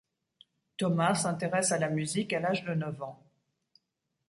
Thomas 0.79 1.13
s'intéresse 1.13 1.71
à 1.71 1.77
la 1.77 1.87
musique 1.87 2.33
à 2.33 2.39
l'âge 2.39 2.63
de 2.63 2.73
neuf 2.73 2.99
ans. 3.03 3.21